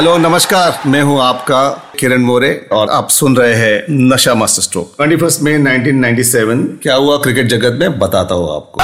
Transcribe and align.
Hello 0.00 0.16
नमस्कार। 0.18 0.78
मैं 0.86 1.02
हूँ 1.02 1.20
आपका 1.20 1.68
किरण 2.00 2.22
मोरे 2.22 2.68
और 2.72 2.90
आप 2.90 3.08
सुन 3.08 3.36
रहे 3.36 3.54
हैं 3.54 3.84
नशा 3.90 4.34
master 4.34 4.62
stroke. 4.62 4.92
Twenty 4.96 5.16
first 5.16 5.42
May 5.42 5.52
1997 5.52 6.62
क्या 6.82 6.94
हुआ 6.94 7.16
क्रिकेट 7.16 7.46
जगत 7.46 7.76
में? 7.80 7.98
बताता 7.98 8.34
हूँ 8.34 8.54
आपको। 8.56 8.80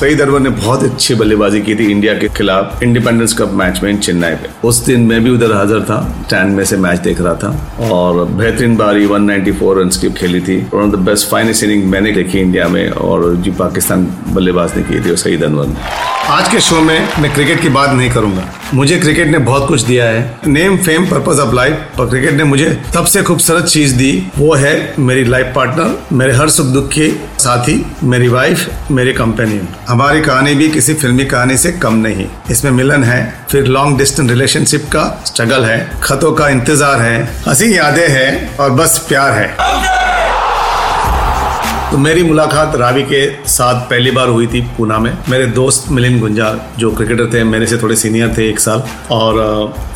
सईद 0.00 0.20
अरवर 0.20 0.40
ने 0.40 0.50
बहुत 0.50 0.82
अच्छी 0.82 1.14
बल्लेबाजी 1.14 1.60
की 1.60 1.74
थी 1.74 1.90
इंडिया 1.90 2.14
के 2.14 2.28
खिलाफ 2.28 2.82
इंडिपेंडेंस 2.82 3.38
कप 3.38 3.52
मैच 3.52 3.80
में 3.82 4.00
चेन्नई 4.00 4.34
पे 4.34 4.68
उस 4.68 4.84
दिन 4.86 5.00
मैं 5.00 5.22
भी 5.24 5.30
उधर 5.30 5.52
हाजिर 5.52 5.80
था 5.80 6.02
स्टैंड 6.26 6.56
में 6.56 6.64
से 6.64 6.76
मैच 6.76 6.98
देख 6.98 7.20
रहा 7.20 7.34
था 7.34 7.90
और 7.92 8.24
बेहतरीन 8.24 8.76
बारी 8.76 9.06
194 9.06 9.74
रन 9.78 9.88
की 10.00 10.10
खेली 10.10 10.40
थी। 10.40 10.60
One 10.74 10.80
of 10.80 10.96
the 10.96 10.98
best 11.06 11.30
finest 11.30 11.64
inning 11.64 11.84
मैंने 11.84 12.12
देखी 12.12 12.40
इंडिया 12.40 12.68
में 12.68 12.90
और 12.90 13.34
जो 13.36 13.52
पाकिस्तान 13.52 14.06
बल्लेबाज 14.28 14.76
ने 14.76 14.82
की 14.82 15.10
थी 15.10 15.16
सईद 15.16 15.44
अनवर 15.44 15.66
ने। 15.66 16.17
आज 16.28 16.48
के 16.48 16.60
शो 16.60 16.80
में 16.80 17.08
मैं 17.18 17.32
क्रिकेट 17.34 17.60
की 17.60 17.68
बात 17.68 17.90
नहीं 17.90 18.10
करूँगा। 18.10 18.42
मुझे 18.74 18.98
क्रिकेट 18.98 19.28
ने 19.28 19.38
बहुत 19.38 19.66
कुछ 19.68 19.82
दिया 19.82 20.04
है। 20.04 20.40
Name 20.46 20.76
fame 20.76 21.06
purpose 21.06 21.38
of 21.40 21.54
life 21.54 22.00
और 22.00 22.08
क्रिकेट 22.10 22.32
ने 22.32 22.44
मुझे 22.44 22.66
सबसे 22.94 23.22
खूबसूरत 23.22 23.64
चीज़ 23.64 23.94
दी, 23.96 24.10
वो 24.38 24.54
है 24.54 24.94
मेरी 24.98 25.24
लाइफ 25.24 25.52
पार्टनर 25.56 25.96
मेरे 26.12 26.32
हर 26.32 26.48
सुख 26.48 26.66
दुख 26.66 26.88
के 26.88 27.08
साथी, 27.38 27.84
मेरी 28.04 28.28
वाइफ 28.28 28.90
मेरी 28.90 29.12
कंपेनियन 29.12 29.68
हमारी 29.88 30.20
कहानी 30.20 30.54
भी 30.54 30.68
किसी 30.68 30.94
फिल्मी 30.94 31.24
कहानी 31.24 31.56
से 31.56 31.72
कम 31.72 31.94
नहीं। 31.96 32.26
इसमें 32.50 32.70
मिलन 32.72 33.04
है, 33.04 33.34
फिर 33.50 33.66
लॉन्ग 33.66 33.98
डिस्टेंस 33.98 34.30
रिलेशनशिप 34.30 34.88
का 34.92 35.04
स्ट्रगल 35.26 35.64
है, 35.64 35.90
खतों 36.02 36.32
का 36.32 36.48
इंतज़ार 36.48 37.00
है, 37.00 37.22
हँसी 37.46 37.76
यादें 37.78 38.08
हैं 38.08 38.56
और 38.56 38.70
बस 38.72 39.04
प्यार 39.08 39.32
है। 39.32 39.87
तो 41.90 41.98
मेरी 41.98 42.22
मुलाकात 42.22 42.74
रावी 42.76 43.02
के 43.02 43.20
साथ 43.48 43.80
पहली 43.90 44.10
बार 44.10 44.28
हुई 44.28 44.46
थी 44.46 44.60
पूना 44.76 44.98
में। 44.98 45.10
मेरे 45.28 45.44
दोस्त 45.48 45.84
मिलिन 45.90 46.18
गुंजार 46.20 46.60
जो 46.78 46.90
क्रिकेटर 46.90 47.30
थे 47.34 47.44
मेरे 47.44 47.66
से 47.66 47.76
थोड़े 47.76 47.94
सीनियर 47.96 48.34
थे 48.38 48.48
एक 48.48 48.58
साल। 48.60 48.82
और 49.10 49.38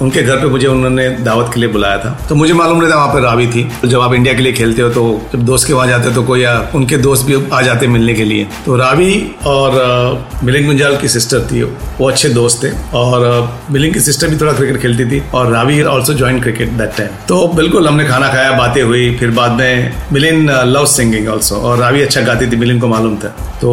उनके 0.03 0.23
घर 0.23 0.37
पे 0.37 0.47
मुझे 0.47 0.67
उन्होंने 0.67 1.09
दावत 1.19 1.51
के 1.55 1.61
लिए 1.61 1.69
बुलाया 1.69 1.98
था। 1.98 2.11
तो 2.29 2.35
मुझे 2.35 2.55
मालूम 2.55 2.79
नहीं 2.79 2.91
था 2.91 2.97
वहाँ 2.97 3.13
पर 3.15 3.20
रावी 3.20 3.47
थी। 3.47 3.69
जब 3.85 4.01
आप 4.01 4.15
इंडिया 4.15 4.35
के 4.35 4.43
लिए 4.43 4.53
खेलते 4.53 4.83
हो 4.83 4.89
तो 4.91 5.05
जब 5.33 5.45
दोस्त 5.47 5.67
के 5.67 5.73
वहाँ 5.73 5.87
जाते 5.89 6.09
हो 6.09 6.15
तो 6.15 6.23
कोई 6.23 6.45
आ, 6.45 6.55
उनके 6.75 6.97
दोस्त 6.98 7.27
भी 7.27 7.37
आ 7.53 7.61
जाते 7.63 7.87
मिलने 7.89 8.14
के 8.14 8.24
लिए। 8.24 8.47
तो 8.67 8.77
रावी 8.77 9.13
और 9.47 10.41
मिलिंद 10.45 10.67
गुंजाल 10.67 10.97
की 10.97 11.09
सिस्टर 11.09 11.47
थी 11.53 11.63
वो। 11.63 12.09
अच्छे 12.09 12.29
दोस्त 12.30 12.64
थे। 12.64 12.70
और 12.95 13.48
मिलिंद 13.70 13.95
की 13.95 14.01
सिस्टर 14.01 14.29
भी 14.29 14.36
थोड़ा 14.36 14.53
क्रिकेट 14.53 14.80
खेलती 14.83 15.05
थी। 15.11 15.23
और 15.35 15.53
Ravi 15.53 15.83
also 15.85 16.14
join 16.14 16.41
cricket 16.41 16.70
that 16.73 16.97
time 16.97 17.11
तो 17.29 17.47
बिल्कुल 17.55 17.89
हमने 17.89 18.09
खाना 18.09 18.29
खाया 18.29 18.53
बातें 18.59 18.83
हुई। 18.83 19.14
फिर 19.17 19.30
बाद 19.33 19.53
में 19.53 19.95
मिलिन 20.13 20.51
लव 20.51 20.86
सिंगिंग 20.89 21.29
ऑल्सो 21.29 21.57
और 21.57 21.80
रावी 21.83 22.03
अच्छा 22.03 22.20
गाती 22.23 22.47
थी 22.47 22.57
मिलिन 22.57 22.81
को 22.81 22.89
मालूम 22.89 23.17
था। 23.17 23.29
तो 23.61 23.70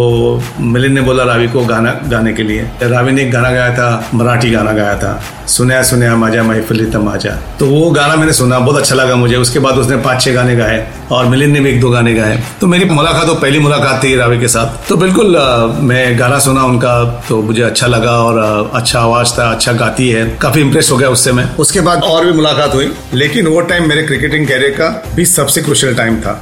मिलिन 0.59 0.93
ने 0.93 1.01
बोला 1.01 1.23
रावी 1.25 1.47
को 1.47 1.65
गाना, 1.65 1.91
गाने 2.07 2.33
के 2.33 2.43
लिए। 2.43 2.69
रावी 2.83 3.11
ने 3.11 3.21
एक 3.21 3.31
गाना 3.31 3.51
गाया 3.51 3.73
था, 3.75 4.09
मराठी 4.13 4.51
गाना 4.51 4.71
गाया 4.73 4.97
था, 4.97 5.21
सुनया 5.47 5.81
सुनया 5.83 6.15
माजा 6.15 6.43
महफिल 6.43 6.85
तमाजा 6.91 7.31
तो 7.59 7.65
वो 7.67 7.89
गाना 7.91 8.15
मैंने 8.15 8.33
सुना, 8.33 8.59
बहुत 8.59 8.77
अच्छा 8.77 8.95
लगा 8.95 9.15
मुझे। 9.15 9.35
उसके 9.37 9.59
बाद 9.59 9.77
उसने 9.77 9.97
पाँच 9.99 10.21
छह 10.21 10.33
गाने 10.33 10.55
गाए 10.55 10.85
और 11.11 11.25
मिलिन 11.25 11.51
ने 11.51 11.59
भी 11.59 11.69
एक 11.69 11.79
दो 11.81 11.89
गाने 11.89 12.13
गाए। 12.13 12.39
तो 12.61 12.67
मेरी 12.67 12.85
मुलाकात 12.87 13.25
तो 13.27 13.33
पहली 13.35 13.59
मुलाकात 13.59 14.03
थी 14.03 14.15
रावी 14.15 14.39
के 14.39 14.47
साथ। 14.47 14.87
तो 14.89 14.97
बिल्कुल 14.97 15.37
मैं 15.83 16.19
गाना 16.19 16.39
सुना 16.39 16.63
उनका 16.65 16.93
तो 17.29 17.41
मुझे 17.41 17.61
अच्छा 17.63 17.87
लगा 17.87 18.11
और 18.19 18.71
अच्छा 18.73 18.99
आवाज़ 18.99 19.37
था 19.37 19.49
अच्छा 19.51 19.73
गाती 19.73 20.09
है। 20.09 20.25
काफ़ी 20.41 20.61
इंप्रेस 20.61 20.91
हो 20.91 20.97
गया 20.97 21.09
उससे 21.09 21.31
मैं। 21.31 21.49
उसके 21.57 21.81
बाद 21.81 22.03
और 22.03 22.25
भी 22.25 22.31
मुलाकात 22.33 22.75
हुई, 22.75 22.91
लेकिन 23.13 23.47
वो 23.47 23.59
टाइम 23.63 23.89
मेरे 23.89 24.03
क्रिकेटिंग 24.03 24.47
कैरियर 24.47 24.71
का 24.71 24.89
भी 25.15 25.25
सबसे 25.27 25.61
क्रुशियल 25.61 25.95
टाइम 25.95 26.19
था। 26.21 26.41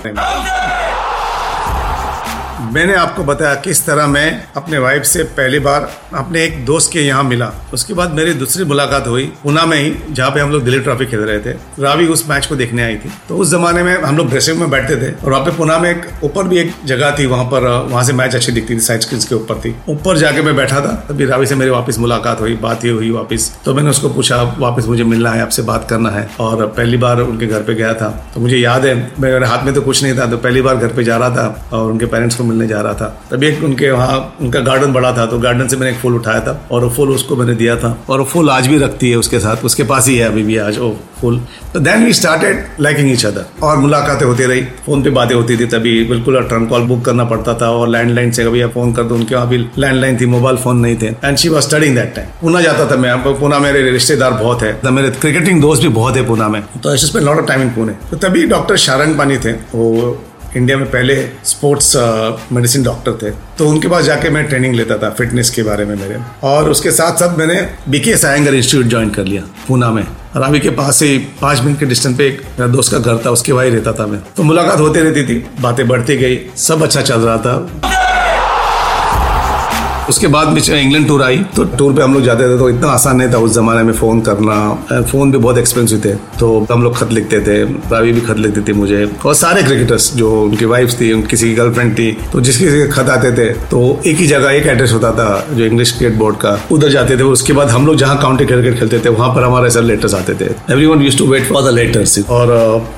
मैंने 2.78 2.94
आपको 2.94 3.24
बताया 3.24 3.54
किस 3.56 3.86
तरह 3.86 4.08
मैं 4.08 4.26
अपने 4.56 4.78
वाइफ 4.78 5.04
से 5.04 5.24
पहली 5.38 5.60
बार 5.60 5.88
अपने 6.16 6.44
एक 6.44 6.66
दोस्त 6.66 6.92
के 6.94 7.02
यहाँ 7.02 7.24
मिला। 7.24 7.50
उसके 7.74 7.94
बाद 7.94 8.12
मेरी 8.12 8.34
दूसरी 8.34 8.66
मुलाकात 8.66 9.08
हुई 9.08 9.24
पुना 9.44 9.66
में 9.66 9.78
ही, 9.78 9.94
जहाँ 10.12 10.30
पे 10.32 10.40
हम 10.40 10.52
लोग 10.52 10.64
दिल्ली 10.64 10.80
ट्रॉफी 10.80 11.06
खेल 11.06 11.20
रहे 11.20 11.40
थे। 11.40 11.52
रावी 11.80 12.08
उस 12.08 12.24
मैच 12.30 12.46
को 12.46 12.56
देखने 12.56 12.84
आई 12.84 12.96
थी। 12.96 13.12
तो 13.30 13.38
उस 13.38 13.52
जमाने 13.52 13.84
में 13.84 14.04
हम 14.04 14.18
लोग 14.18 14.30
ड्रेसिंग 14.30 14.60
में 14.60 14.70
बैठते 14.70 14.96
थे 14.96 15.12
और 15.14 15.32
वहाँ 15.32 15.44
पे 15.46 15.52
पुना 15.58 15.78
में 15.80 15.90
एक 15.90 16.06
ऊपर 16.24 16.48
भी 16.48 16.58
एक 16.58 16.74
जगह 16.86 17.16
थी, 17.20 17.26
वहाँ 17.26 17.46
पर, 17.46 17.68
वहाँ 17.90 18.04
से 18.04 18.14
मैच 18.14 18.36
अच्छी 18.36 18.52
दिखती 18.52 18.76
थी 18.76 18.80
साइड 18.80 19.02
स्क्रीन 19.02 19.22
के 19.22 19.36
ऊपर 19.36 19.60
थी। 19.60 19.76
ऊपर 19.90 20.18
जाके 20.18 20.42
मैं 20.42 20.56
बैठा 20.56 20.82
था, 20.82 20.94
तभी 21.10 21.26
रावी 21.26 21.46
से 21.46 21.56
मेरी 21.56 21.72
वापस 21.72 22.00
मुलाकात 22.00 22.42
हुई, 22.42 22.54
बात 22.60 22.84
ही 22.84 22.90
हुई 22.90 23.12
वापस। 23.12 23.52
तो 23.66 23.74
मैंने 23.74 23.90
उसको 23.90 24.10
पूछा, 24.10 24.42
वापस 24.60 24.88
मुझे 24.88 25.04
मिलना 25.06 25.32
है, 25.32 25.42
आपसे 25.42 25.62
बात 25.64 25.90
करना 25.90 26.10
है। 26.10 26.28
और 26.40 26.66
पहली 26.68 26.98
बार 26.98 27.22
उनके 27.22 27.48
घर 27.48 27.64
पे 27.64 27.74
गया 27.74 27.94
था। 27.96 28.10
तो 28.34 28.42
मुझे 28.42 28.58
याद 28.58 28.86
है, 28.86 28.96
मेरे 29.20 29.46
हाथ 29.48 29.66
में 29.66 29.74
तो 29.74 29.82
कुछ 29.82 30.04
नहीं 30.04 30.18
था 30.18 30.26
तो 30.28 30.38
पहली 30.38 30.62
बार 30.62 30.76
घर 30.78 30.94
पे 30.94 31.04
जा 31.04 31.18
रहा 31.18 31.36
था 31.36 31.68
और 31.74 31.92
उनके 31.92 32.06
पेरेंट्स 32.08 32.36
को 32.36 32.44
मिलने 32.44 32.66
जा 32.68 32.82
रहा 32.82 32.94
था। 32.94 33.08
तभी 33.32 33.48
एक 33.48 33.64
उनके 33.64 33.92
वहाँ 33.92 34.18
उनका 34.42 34.60
गार्डन 34.62 34.94
बड़ा 34.94 35.12
था 35.18 35.26
तो 35.26 35.40
गार्डन 35.40 35.68
से 35.68 35.78
मैंने 35.78 35.92
एक 35.92 36.00
फूल 36.00 36.16
उठाया 36.16 36.40
था 36.40 36.60
और 36.72 36.84
वो 36.84 36.90
फूल 36.90 37.12
उसको 37.12 37.36
मैंने 37.36 37.56
दिया 37.56 37.76
था 37.76 37.98
और 38.10 38.20
वो 38.20 38.26
फूल 38.26 38.50
आज 38.50 38.68
भी 38.68 38.78
रखती 38.78 39.10
है 39.10 39.18
उसके 39.18 39.40
साथ, 39.40 39.66
उसके 39.66 39.84
पास 39.86 40.08
ही 40.08 40.18
है 40.18 40.26
अभी 40.26 40.44
भी 40.44 40.58
आज 40.60 40.78
वो 40.78 40.96
फूल। 41.22 41.40
तो 41.74 41.80
then 41.80 42.06
we 42.06 42.14
started 42.14 42.66
liking 42.82 43.12
each 43.12 43.26
other 43.26 43.46
और 43.64 43.78
मुलाकातें 43.78 44.26
होती 44.26 44.46
रही। 44.46 44.62
फ़ोन 44.86 45.04
पे 45.04 45.10
बातें 45.10 45.36
होती 45.36 45.58
थी 45.58 45.66
तभी 45.68 46.04
बिल्कुल 46.06 46.42
ट्रंक 46.44 46.70
कॉल 46.70 46.82
बुक 46.88 47.04
करना 47.06 47.24
पड़ता 47.26 47.54
था 47.62 47.70
और 47.72 47.90
लैंडलाइन 47.90 48.32
से 48.32 48.44
कभी 48.46 48.66
फ़ोन 48.68 48.94
कर 48.94 49.04
दो, 49.04 49.16
उनके 49.16 49.36
वहाँ 49.36 49.48
भी 49.50 49.58
लैंडलाइन 49.58 50.20
थी 50.20 50.26
मोबाइल 50.28 50.58
फ़ोन 50.58 50.78
नहीं 50.78 50.98
थे। 50.98 51.08
And 51.08 51.38
she 51.38 51.50
was 51.50 51.64
studying 51.64 51.96
that 51.96 52.14
time 52.16 52.28
Pune 52.42 52.62
जाता 52.62 52.90
था 52.92 52.96
मैं 52.98 53.16
पुना 53.40 53.60
मेरे 53.60 53.82
रिश्तेदार 53.92 54.32
बहुत 54.34 54.62
है 54.64 54.92
मेरे 54.92 55.10
क्रिकेटिंग 55.12 55.62
दोस्त 55.62 55.82
भी 55.82 55.90
बहुत 55.90 56.16
है 56.18 56.26
पुना 56.28 56.48
में। 56.50 56.62
तो 56.84 56.90
I 56.90 56.98
lot 57.18 57.38
of 57.38 57.46
time 57.46 57.62
in 57.62 57.70
Pune. 57.70 57.94
तो 58.12 58.18
तभी 58.18 58.46
डॉक्टर 58.48 58.78
शारंग 58.80 59.18
पानी 59.18 59.38
थे, 59.38 59.52
वो 59.52 60.18
इंडिया 60.58 60.78
में 60.78 60.90
पहले 60.92 61.16
स्पोर्ट्स 61.46 61.94
मेडिसिन 62.52 62.84
डॉक्टर 62.84 63.18
थे। 63.22 63.32
तो 63.58 63.68
उनके 63.70 63.88
पास 63.88 64.06
जाके 64.06 64.30
मैं 64.30 64.44
ट्रेनिंग 64.46 64.76
लेता 64.76 64.98
था 64.98 65.10
फिटनेस 65.10 65.50
के 65.50 65.64
बारे 65.64 65.86
में 65.86 65.96
मेरे। 65.96 66.18
और 66.44 66.70
उसके 66.70 66.92
साथ 66.92 67.20
साथ 67.20 67.38
मैंने 67.38 67.56
बीके 67.90 68.16
सायंगर 68.18 68.56
इंस्टीट्यूट 68.56 68.86
ज्वाइन 68.86 69.10
कर 69.10 69.26
लिया 69.26 69.44
पूना 69.68 69.92
में। 69.92 70.04
रावी 70.36 70.60
के 70.60 70.70
पास 70.72 71.02
ही 71.02 71.18
पाँच 71.42 71.60
मिनट 71.62 71.80
के 71.80 71.86
डिस्टेंस 71.86 72.18
पे 72.18 72.28
एक 72.28 72.42
मेरा 72.50 72.68
दोस्त 72.68 72.92
का 72.92 73.00
घर 73.00 73.18
था, 73.26 73.30
उसके 73.30 73.52
वहीं 73.52 73.72
रहता 73.72 73.92
था 73.94 74.08
मैं। 74.08 74.20
तो 74.38 74.44
मुलाकात 74.44 74.80
होती 74.80 75.00
रहती 75.00 75.24
थी, 75.24 75.46
बातें 75.62 75.88
बढ़ती 75.88 76.18
गई, 76.18 76.40
सब 76.58 76.84
अच्छा 76.84 77.02
चल 77.02 77.20
रहा 77.20 77.38
था। 77.38 77.97
उसके 80.10 80.28
बाद 80.28 80.48
में 80.48 80.62
इंग्लैंड 80.62 81.08
टूर 81.08 81.22
आई 81.24 81.38
तो 81.56 81.64
टूर 81.78 81.94
पे 81.94 82.02
हम 82.02 82.14
लोग 82.14 82.24
जाते 82.24 82.44
थे 82.46 82.58
तो 82.58 82.70
इतना 82.70 82.88
आसान 82.90 83.18
नहीं 83.18 83.32
था 83.34 83.38
उस 83.38 83.54
जमाने 83.54 83.84
में 83.84 83.94
फ़ोन 83.94 84.20
करना। 84.22 85.02
फ़ोन 85.02 85.32
भी 85.32 85.38
बहुत 85.38 85.58
एक्सपेंसिव 85.58 86.02
थे 86.06 86.14
तो 86.40 86.66
हम 86.72 86.84
लोग 86.84 86.98
खत 86.98 87.12
लिखते 87.12 87.40
थे, 87.40 87.64
रावी 87.92 88.12
भी 88.12 88.22
खत 88.22 88.38
लिखती 88.38 88.62
थी 88.62 88.74
मुझे। 88.74 89.04
और 89.26 89.34
सारे 89.36 89.64
क्रिकेटर्स 89.64 90.12
जो 90.16 90.32
उनकी 90.42 90.66
वाइफ्स 90.66 91.00
थी, 91.02 91.12
उनकी 91.14 91.28
किसी 91.28 91.50
की 91.50 91.56
गर्लफ्रेंड 91.56 91.94
थी 91.98 92.12
तो 92.34 92.42
जिस 92.42 92.58
किसी 92.58 92.78
के 92.78 92.88
खत 92.90 93.10
आते 93.10 93.32
थे 93.32 93.50
तो 93.70 93.80
एक 94.06 94.18
ही 94.18 94.28
जगह 94.28 94.52
एक 94.52 94.68
एड्रेस 94.68 94.94
होता 94.94 95.12
था, 95.12 95.28
जो 95.52 95.66
इंग्लिश 95.66 95.92
क्रिकेट 95.92 96.18
बोर्ड 96.20 96.36
का। 96.38 96.58
उधर 96.72 96.90
जाते 96.90 97.18
थे, 97.18 97.24
उसके 97.24 97.54
बाद 97.54 97.70
हम 97.70 97.86
लोग 97.88 97.96
जहाँ 97.96 98.18
काउंटी 98.22 98.46
क्रिकेट 98.46 98.80
खेलते 98.80 99.00
थे, 99.00 99.10
वहाँ 99.10 99.30
पर 99.36 99.44
हमारे 99.44 99.70
सर 99.70 99.84
लेटर्स 99.84 100.14
आते 100.16 100.34
थे। 100.36 100.50
Every 100.72 100.86
one 100.86 101.02
use 101.02 101.18
to 101.18 101.28
wait 101.28 101.48
for 101.50 101.64
the 101.64 101.74
letters 101.74 102.20
और 102.30 102.48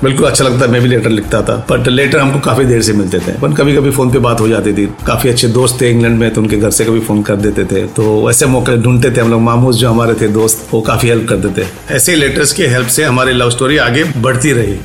बिल्कुल 0.02 0.26
अच्छा 0.26 0.44
लगता, 0.44 0.66
मैं 0.66 0.82
भी 0.82 0.88
लेटर 0.88 1.10
लिखता 1.10 1.42
था। 1.42 1.56
बट 1.70 1.88
लेटर 1.88 2.18
हमको 2.18 2.40
काफ़ी 2.40 2.64
देर 2.64 2.82
से 2.82 2.92
मिलते 2.92 3.18
थे। 3.18 3.38
पर 3.40 3.54
कभी 3.54 3.76
कभी 3.76 3.90
फ़ोन 3.90 4.10
पे 4.10 4.18
बात 4.20 4.40
हो 4.40 4.48
जाती 4.48 4.72
थी। 4.72 4.86
काफ़ी 5.06 5.30
अच्छे 5.30 5.48
दोस्त 5.50 5.80
थे 5.80 5.90
इंग्लैंड 5.90 6.18
में 6.18 6.30
तो 6.30 6.40
उनके 6.40 6.56
घर 6.56 6.70
से 6.70 6.84
कभी 6.84 6.99
फ़ोन 7.00 7.22
कर 7.22 7.36
देते 7.36 7.64
थे। 7.64 7.86
तो 7.88 8.30
ऐसे 8.30 8.46
मौके 8.46 8.76
ढूंढते 8.76 9.10
थे 9.10 9.20
हम 9.20 9.30
लोग। 9.30 9.40
मामूस 9.40 9.76
जो 9.76 9.90
हमारे 9.90 10.14
थे 10.14 10.28
दोस्त, 10.28 10.68
वो 10.72 10.80
काफ़ी 10.80 11.08
हेल्प 11.08 11.28
करते 11.28 11.62
थे 11.62 11.66
ऐसे 11.90 12.14
लेटर्स 12.14 12.52
की 12.52 12.66
हेल्प 12.66 12.88
से 12.88 13.04
हमारी 13.04 13.32
लव 13.32 13.50
स्टोरी 13.50 13.76
आगे 13.78 14.04
बढ़ती 14.18 14.52
रही। 14.52 14.78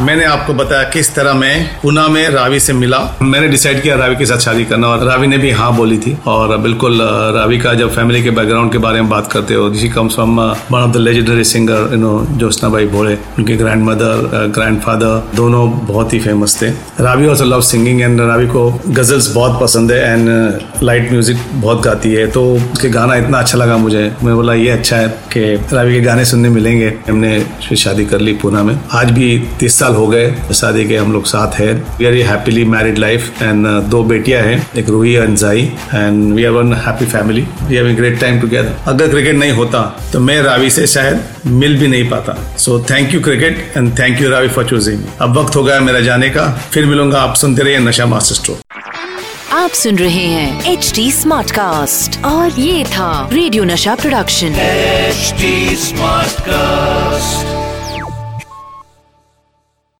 मैंने 0.00 0.24
आपको 0.24 0.52
बताया 0.54 0.82
किस 0.90 1.14
तरह 1.14 1.34
मैं 1.34 1.54
पुणे 1.82 2.06
में 2.08 2.28
रावी 2.30 2.58
से 2.60 2.72
मिला। 2.72 2.98
मैंने 3.22 3.48
डिसाइड 3.48 3.82
किया 3.82 3.96
रावी 3.96 4.16
के 4.16 4.26
साथ 4.26 4.38
शादी 4.38 4.64
करना 4.64 4.88
और 4.88 5.02
रावी 5.06 5.26
ने 5.26 5.38
भी 5.38 5.50
हाँ 5.50 5.74
बोली 5.76 5.98
थी। 5.98 6.16
और 6.26 6.56
बिल्कुल 6.58 7.00
रावी 7.36 7.58
का 7.58 7.74
जब 7.74 7.90
फैमिली 7.94 8.22
के 8.22 8.30
बैकग्राउंड 8.30 8.72
के 8.72 8.78
बारे 8.78 9.00
में 9.00 9.10
बात 9.10 9.30
करते 9.32 9.54
हो 9.54 9.72
she 9.74 9.88
comes 9.88 10.14
from 10.14 10.40
one 10.40 10.78
of 10.78 10.90
the 10.92 10.96
legendary 10.98 11.44
singer 11.44 11.92
you 11.92 11.98
know 11.98 12.12
Jyotsna 12.30 12.68
भाई 12.68 12.86
भोले, 12.86 13.14
उनके 13.38 13.56
ग्रैंड 13.56 13.82
मदर 13.84 14.48
ग्रैंड 14.54 14.80
फादर 14.82 15.36
दोनों 15.36 15.68
बहुत 15.86 16.12
ही 16.12 16.20
फ़ेमस 16.20 16.56
थे। 16.62 16.70
Ravi 17.00 17.26
also 17.26 17.44
love 17.44 17.60
singing 17.62 18.00
and 18.00 18.20
Ravi 18.20 18.46
को 18.46 18.68
गजल्स 18.88 19.32
बहुत 19.34 19.60
पसंद 19.60 19.92
है 19.92 20.00
एंड 20.04 20.82
लाइट 20.82 21.10
म्यूज़िक 21.12 21.44
बहुत 21.54 21.82
गाती 21.84 22.12
है। 22.14 22.26
तो 22.30 22.46
उसके 22.54 22.88
गाना 22.88 23.16
इतना 23.16 23.38
अच्छा 23.38 23.58
लगा 23.58 23.76
मुझे। 23.76 24.10
मैं 24.22 24.34
बोला, 24.34 24.54
ये 24.54 24.70
अच्छा 24.70 24.96
है 24.96 25.08
कि 25.32 25.54
रावी 25.72 25.94
के 25.94 26.00
गाने 26.00 26.24
सुनने 26.24 26.48
मिलेंगे। 26.48 26.92
हमने 27.08 27.76
शादी 27.76 28.04
कर 28.06 28.20
ली 28.20 28.32
पूना 28.42 28.62
में। 28.62 28.78
आज 28.94 29.10
भी 29.10 29.36
तीस 29.60 29.78
साल 29.78 29.89
हो 29.94 30.06
गए 30.08 30.54
शादी 30.54 30.84
के 30.88 30.96
हम 30.96 31.12
लोग 31.12 31.26
साथ 31.26 31.58
हैं। 31.60 31.72
We 31.98 32.06
are 32.06 32.14
happily 32.28 32.64
married 32.74 32.98
life 32.98 33.42
and 33.42 33.66
दो 33.90 34.02
बेटियाँ 34.04 34.42
हैं 34.42 34.58
एक 34.78 34.88
Ruhi 34.88 35.12
and 35.14 35.36
Jai 35.36 35.62
and 35.94 36.32
we 36.34 36.44
are 36.44 36.52
one 36.52 36.72
happy 36.86 37.06
family 37.06 37.46
we 37.62 37.76
have 37.76 37.94
great 37.96 38.20
time 38.20 38.40
together 38.40 38.90
अगर 38.90 39.08
क्रिकेट 39.10 39.36
नहीं 39.36 39.52
होता 39.52 39.82
तो 40.12 40.20
मैं 40.20 40.40
रावी 40.42 40.70
से 40.70 40.86
शायद 40.86 41.20
मिल 41.46 41.76
भी 41.80 41.88
नहीं 41.88 42.08
पाता। 42.10 42.36
So 42.58 42.78
thank 42.90 43.14
you 43.14 43.20
cricket 43.20 43.72
and 43.76 43.92
thank 43.98 44.20
you 44.22 44.30
Ravi 44.30 44.48
for 44.48 44.64
choosing 44.68 45.04
अब 45.20 45.38
वक्त 45.38 45.56
हो 45.56 45.62
गया 45.64 45.80
मेरा 45.80 46.00
जाने 46.00 46.28
का। 46.30 46.48
फिर 46.72 46.86
मिलूँगा 46.86 47.20
आप 47.20 47.34
सुनते 47.36 47.62
रहिए 47.62 47.78
नशा 47.88 48.06
मास्टर 48.06 48.34
स्ट्रोक 48.34 48.58
आप 49.52 49.70
सुन 49.70 49.96
रहे 49.98 50.24
हैं 50.26 50.72
एच 50.72 50.92
डी 50.96 51.10
स्मार्ट 51.12 51.50
कास्ट 51.50 52.24
और 52.24 52.60
ये 52.60 52.84
था 52.88 53.28
रेडियो 53.32 53.64
नशा 53.64 53.94
प्रोडक्शन 53.94 54.54
HD 55.10 55.48
Smartcast. 55.84 57.59